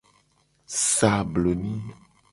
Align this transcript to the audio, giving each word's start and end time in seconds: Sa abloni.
Sa 0.91 1.09
abloni. 1.19 1.75